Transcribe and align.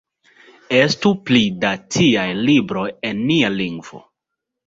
Estu 0.77 1.09
pli 1.27 1.41
da 1.65 1.73
tiaj 1.97 2.25
libroj 2.49 2.87
en 3.11 3.23
nia 3.33 3.53
lingvo! 3.61 4.01